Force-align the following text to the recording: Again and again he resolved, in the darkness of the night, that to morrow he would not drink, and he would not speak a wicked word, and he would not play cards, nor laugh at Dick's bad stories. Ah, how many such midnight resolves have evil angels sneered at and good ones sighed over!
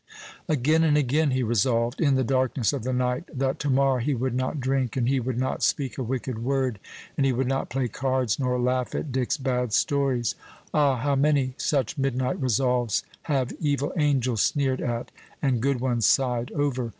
Again 0.49 0.83
and 0.83 0.97
again 0.97 1.29
he 1.29 1.43
resolved, 1.43 2.01
in 2.01 2.15
the 2.15 2.23
darkness 2.23 2.73
of 2.73 2.81
the 2.83 2.91
night, 2.91 3.25
that 3.31 3.59
to 3.59 3.69
morrow 3.69 3.99
he 3.99 4.15
would 4.15 4.33
not 4.33 4.59
drink, 4.59 4.97
and 4.97 5.07
he 5.07 5.19
would 5.19 5.37
not 5.37 5.61
speak 5.61 5.95
a 5.95 6.01
wicked 6.03 6.39
word, 6.43 6.79
and 7.15 7.23
he 7.23 7.31
would 7.31 7.45
not 7.45 7.69
play 7.69 7.87
cards, 7.87 8.39
nor 8.39 8.57
laugh 8.59 8.95
at 8.95 9.11
Dick's 9.11 9.37
bad 9.37 9.73
stories. 9.73 10.33
Ah, 10.73 10.95
how 10.97 11.15
many 11.15 11.53
such 11.57 11.99
midnight 11.99 12.41
resolves 12.41 13.03
have 13.29 13.53
evil 13.59 13.93
angels 13.95 14.41
sneered 14.41 14.81
at 14.81 15.11
and 15.39 15.61
good 15.61 15.79
ones 15.79 16.07
sighed 16.07 16.51
over! 16.53 16.89